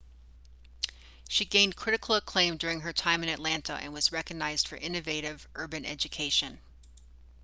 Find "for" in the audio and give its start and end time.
4.67-4.77